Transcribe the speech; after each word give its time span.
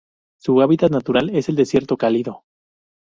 Su 0.39 0.61
hábitat 0.63 0.89
natural 0.89 1.29
es 1.29 1.47
el 1.47 1.55
desierto 1.55 1.95
cálido. 1.95 2.41